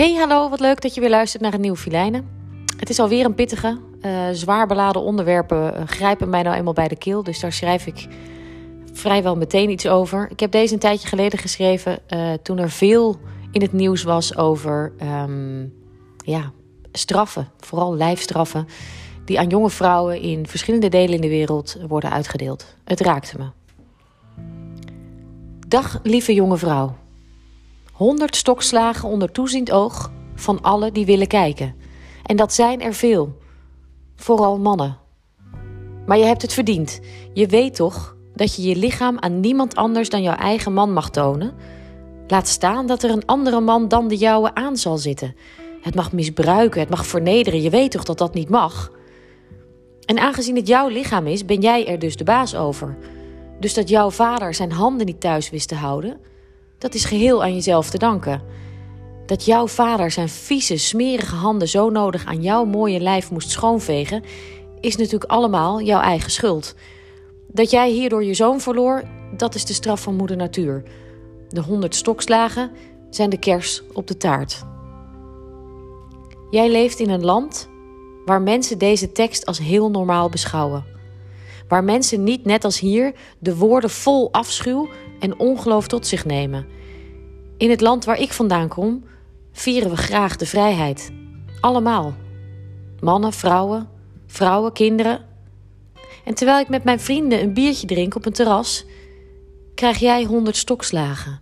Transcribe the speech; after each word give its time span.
Hey, 0.00 0.14
hallo, 0.14 0.48
wat 0.48 0.60
leuk 0.60 0.80
dat 0.80 0.94
je 0.94 1.00
weer 1.00 1.10
luistert 1.10 1.42
naar 1.42 1.54
een 1.54 1.60
nieuwe 1.60 1.76
Filijnen. 1.76 2.28
Het 2.76 2.90
is 2.90 2.98
alweer 2.98 3.24
een 3.24 3.34
pittige, 3.34 3.78
uh, 4.02 4.28
zwaar 4.32 4.66
beladen 4.66 5.02
onderwerpen 5.02 5.74
uh, 5.74 5.82
grijpen 5.86 6.28
mij 6.28 6.42
nou 6.42 6.56
eenmaal 6.56 6.72
bij 6.72 6.88
de 6.88 6.96
keel. 6.96 7.22
Dus 7.22 7.40
daar 7.40 7.52
schrijf 7.52 7.86
ik 7.86 8.06
vrijwel 8.92 9.36
meteen 9.36 9.70
iets 9.70 9.88
over. 9.88 10.30
Ik 10.30 10.40
heb 10.40 10.50
deze 10.52 10.74
een 10.74 10.80
tijdje 10.80 11.08
geleden 11.08 11.38
geschreven 11.38 11.98
uh, 12.08 12.32
toen 12.42 12.58
er 12.58 12.70
veel 12.70 13.16
in 13.52 13.62
het 13.62 13.72
nieuws 13.72 14.02
was 14.02 14.36
over 14.36 14.92
um, 15.02 15.72
ja, 16.24 16.52
straffen, 16.92 17.48
vooral 17.58 17.96
lijfstraffen, 17.96 18.66
die 19.24 19.38
aan 19.38 19.48
jonge 19.48 19.70
vrouwen 19.70 20.20
in 20.20 20.46
verschillende 20.46 20.88
delen 20.88 21.14
in 21.14 21.20
de 21.20 21.28
wereld 21.28 21.76
worden 21.88 22.10
uitgedeeld. 22.10 22.74
Het 22.84 23.00
raakte 23.00 23.38
me. 23.38 23.46
Dag, 25.68 26.00
lieve 26.02 26.34
jonge 26.34 26.56
vrouw. 26.56 26.96
100 28.00 28.36
stokslagen 28.36 29.08
onder 29.08 29.32
toeziend 29.32 29.70
oog 29.70 30.10
van 30.34 30.60
alle 30.62 30.92
die 30.92 31.06
willen 31.06 31.26
kijken. 31.26 31.74
En 32.22 32.36
dat 32.36 32.52
zijn 32.52 32.80
er 32.80 32.94
veel. 32.94 33.38
Vooral 34.16 34.58
mannen. 34.58 34.98
Maar 36.06 36.18
je 36.18 36.24
hebt 36.24 36.42
het 36.42 36.52
verdiend. 36.52 37.00
Je 37.32 37.46
weet 37.46 37.74
toch 37.74 38.16
dat 38.34 38.56
je 38.56 38.62
je 38.62 38.76
lichaam 38.76 39.18
aan 39.18 39.40
niemand 39.40 39.74
anders 39.74 40.08
dan 40.08 40.22
jouw 40.22 40.34
eigen 40.34 40.72
man 40.72 40.92
mag 40.92 41.10
tonen? 41.10 41.54
Laat 42.26 42.48
staan 42.48 42.86
dat 42.86 43.02
er 43.02 43.10
een 43.10 43.26
andere 43.26 43.60
man 43.60 43.88
dan 43.88 44.08
de 44.08 44.16
jouwe 44.16 44.54
aan 44.54 44.76
zal 44.76 44.98
zitten. 44.98 45.34
Het 45.80 45.94
mag 45.94 46.12
misbruiken, 46.12 46.80
het 46.80 46.90
mag 46.90 47.06
vernederen. 47.06 47.62
Je 47.62 47.70
weet 47.70 47.90
toch 47.90 48.04
dat 48.04 48.18
dat 48.18 48.34
niet 48.34 48.48
mag? 48.48 48.92
En 50.04 50.18
aangezien 50.18 50.56
het 50.56 50.66
jouw 50.66 50.88
lichaam 50.88 51.26
is, 51.26 51.44
ben 51.44 51.60
jij 51.60 51.86
er 51.86 51.98
dus 51.98 52.16
de 52.16 52.24
baas 52.24 52.54
over. 52.54 52.98
Dus 53.58 53.74
dat 53.74 53.88
jouw 53.88 54.10
vader 54.10 54.54
zijn 54.54 54.72
handen 54.72 55.06
niet 55.06 55.20
thuis 55.20 55.50
wist 55.50 55.68
te 55.68 55.74
houden, 55.74 56.20
dat 56.80 56.94
is 56.94 57.04
geheel 57.04 57.42
aan 57.42 57.54
jezelf 57.54 57.90
te 57.90 57.98
danken. 57.98 58.42
Dat 59.26 59.44
jouw 59.44 59.66
vader 59.66 60.10
zijn 60.10 60.28
vieze, 60.28 60.76
smerige 60.76 61.34
handen 61.34 61.68
zo 61.68 61.90
nodig 61.90 62.24
aan 62.24 62.42
jouw 62.42 62.64
mooie 62.64 63.00
lijf 63.00 63.30
moest 63.30 63.50
schoonvegen, 63.50 64.22
is 64.80 64.96
natuurlijk 64.96 65.30
allemaal 65.30 65.80
jouw 65.80 66.00
eigen 66.00 66.30
schuld. 66.30 66.74
Dat 67.46 67.70
jij 67.70 67.90
hierdoor 67.90 68.24
je 68.24 68.34
zoon 68.34 68.60
verloor, 68.60 69.02
dat 69.36 69.54
is 69.54 69.64
de 69.64 69.72
straf 69.72 70.02
van 70.02 70.16
moeder 70.16 70.36
natuur. 70.36 70.82
De 71.48 71.60
honderd 71.60 71.94
stokslagen 71.94 72.70
zijn 73.10 73.30
de 73.30 73.38
kers 73.38 73.82
op 73.92 74.06
de 74.06 74.16
taart. 74.16 74.64
Jij 76.50 76.70
leeft 76.70 76.98
in 76.98 77.10
een 77.10 77.24
land 77.24 77.68
waar 78.24 78.42
mensen 78.42 78.78
deze 78.78 79.12
tekst 79.12 79.46
als 79.46 79.58
heel 79.58 79.90
normaal 79.90 80.28
beschouwen. 80.28 80.84
Waar 81.68 81.84
mensen 81.84 82.24
niet 82.24 82.44
net 82.44 82.64
als 82.64 82.80
hier 82.80 83.12
de 83.38 83.56
woorden 83.56 83.90
vol 83.90 84.32
afschuw 84.32 84.88
en 85.20 85.38
ongeloof 85.38 85.86
tot 85.86 86.06
zich 86.06 86.24
nemen. 86.24 86.66
In 87.56 87.70
het 87.70 87.80
land 87.80 88.04
waar 88.04 88.20
ik 88.20 88.32
vandaan 88.32 88.68
kom, 88.68 89.04
vieren 89.52 89.90
we 89.90 89.96
graag 89.96 90.36
de 90.36 90.46
vrijheid. 90.46 91.12
Allemaal. 91.60 92.14
Mannen, 93.00 93.32
vrouwen, 93.32 93.88
vrouwen, 94.26 94.72
kinderen. 94.72 95.24
En 96.24 96.34
terwijl 96.34 96.60
ik 96.60 96.68
met 96.68 96.84
mijn 96.84 97.00
vrienden 97.00 97.42
een 97.42 97.54
biertje 97.54 97.86
drink 97.86 98.14
op 98.14 98.26
een 98.26 98.32
terras, 98.32 98.84
krijg 99.74 99.98
jij 99.98 100.24
honderd 100.24 100.56
stokslagen. 100.56 101.40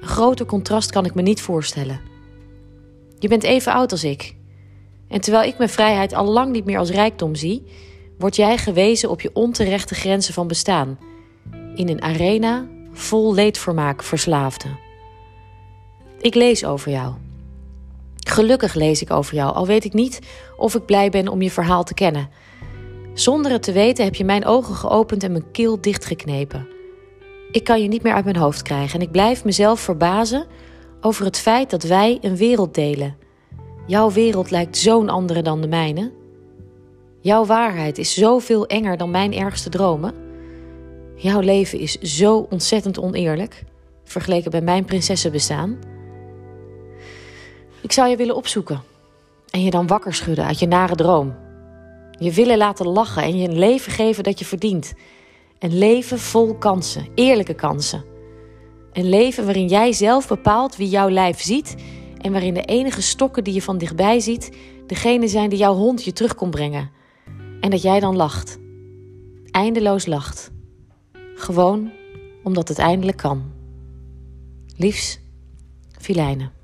Een 0.00 0.08
groter 0.08 0.46
contrast 0.46 0.90
kan 0.90 1.04
ik 1.04 1.14
me 1.14 1.22
niet 1.22 1.40
voorstellen. 1.40 2.00
Je 3.18 3.28
bent 3.28 3.42
even 3.42 3.72
oud 3.72 3.92
als 3.92 4.04
ik. 4.04 4.34
En 5.08 5.20
terwijl 5.20 5.48
ik 5.48 5.58
mijn 5.58 5.70
vrijheid 5.70 6.14
al 6.14 6.24
lang 6.24 6.52
niet 6.52 6.64
meer 6.64 6.78
als 6.78 6.90
rijkdom 6.90 7.34
zie, 7.34 7.66
word 8.18 8.36
jij 8.36 8.58
gewezen 8.58 9.10
op 9.10 9.20
je 9.20 9.30
onterechte 9.32 9.94
grenzen 9.94 10.34
van 10.34 10.46
bestaan. 10.46 10.98
In 11.74 11.88
een 11.88 12.02
arena 12.02 12.66
vol 12.98 13.34
leedvermaak 13.34 14.02
verslaafden. 14.02 14.78
Ik 16.20 16.34
lees 16.34 16.64
over 16.64 16.90
jou. 16.90 17.12
Gelukkig 18.16 18.74
lees 18.74 19.02
ik 19.02 19.10
over 19.10 19.34
jou, 19.34 19.54
al 19.54 19.66
weet 19.66 19.84
ik 19.84 19.92
niet 19.92 20.20
of 20.56 20.74
ik 20.74 20.84
blij 20.84 21.10
ben 21.10 21.28
om 21.28 21.42
je 21.42 21.50
verhaal 21.50 21.84
te 21.84 21.94
kennen. 21.94 22.28
Zonder 23.14 23.52
het 23.52 23.62
te 23.62 23.72
weten 23.72 24.04
heb 24.04 24.14
je 24.14 24.24
mijn 24.24 24.44
ogen 24.44 24.74
geopend 24.74 25.22
en 25.22 25.32
mijn 25.32 25.50
keel 25.50 25.80
dichtgeknepen. 25.80 26.68
Ik 27.50 27.64
kan 27.64 27.82
je 27.82 27.88
niet 27.88 28.02
meer 28.02 28.12
uit 28.12 28.24
mijn 28.24 28.36
hoofd 28.36 28.62
krijgen 28.62 29.00
en 29.00 29.06
ik 29.06 29.12
blijf 29.12 29.44
mezelf 29.44 29.80
verbazen 29.80 30.46
over 31.00 31.24
het 31.24 31.38
feit 31.38 31.70
dat 31.70 31.82
wij 31.82 32.18
een 32.20 32.36
wereld 32.36 32.74
delen. 32.74 33.16
Jouw 33.86 34.10
wereld 34.10 34.50
lijkt 34.50 34.76
zo'n 34.76 35.08
andere 35.08 35.42
dan 35.42 35.60
de 35.60 35.68
mijne. 35.68 36.12
Jouw 37.20 37.44
waarheid 37.44 37.98
is 37.98 38.14
zoveel 38.14 38.66
enger 38.66 38.96
dan 38.96 39.10
mijn 39.10 39.34
ergste 39.34 39.68
dromen. 39.68 40.27
Jouw 41.20 41.40
leven 41.40 41.78
is 41.78 41.92
zo 41.92 42.46
ontzettend 42.50 42.98
oneerlijk, 42.98 43.64
vergeleken 44.04 44.50
bij 44.50 44.60
mijn 44.60 44.84
prinsessenbestaan. 44.84 45.78
Ik 47.82 47.92
zou 47.92 48.08
je 48.08 48.16
willen 48.16 48.36
opzoeken 48.36 48.82
en 49.50 49.62
je 49.62 49.70
dan 49.70 49.86
wakker 49.86 50.14
schudden 50.14 50.44
uit 50.44 50.58
je 50.58 50.66
nare 50.66 50.94
droom. 50.94 51.34
Je 52.18 52.32
willen 52.32 52.56
laten 52.56 52.86
lachen 52.86 53.22
en 53.22 53.38
je 53.38 53.48
een 53.48 53.58
leven 53.58 53.92
geven 53.92 54.24
dat 54.24 54.38
je 54.38 54.44
verdient. 54.44 54.94
Een 55.58 55.78
leven 55.78 56.18
vol 56.18 56.54
kansen, 56.54 57.06
eerlijke 57.14 57.54
kansen. 57.54 58.04
Een 58.92 59.08
leven 59.08 59.44
waarin 59.44 59.68
jij 59.68 59.92
zelf 59.92 60.28
bepaalt 60.28 60.76
wie 60.76 60.88
jouw 60.88 61.10
lijf 61.10 61.40
ziet 61.40 61.74
en 62.16 62.32
waarin 62.32 62.54
de 62.54 62.62
enige 62.62 63.02
stokken 63.02 63.44
die 63.44 63.54
je 63.54 63.62
van 63.62 63.78
dichtbij 63.78 64.20
ziet, 64.20 64.56
degene 64.86 65.28
zijn 65.28 65.50
die 65.50 65.58
jouw 65.58 65.74
hond 65.74 66.04
je 66.04 66.12
terug 66.12 66.34
kon 66.34 66.50
brengen. 66.50 66.90
En 67.60 67.70
dat 67.70 67.82
jij 67.82 68.00
dan 68.00 68.16
lacht. 68.16 68.58
Eindeloos 69.50 70.06
lacht. 70.06 70.56
Gewoon 71.38 71.92
omdat 72.42 72.68
het 72.68 72.78
eindelijk 72.78 73.16
kan. 73.16 73.42
Liefs, 74.76 75.18
Filijnen. 75.98 76.57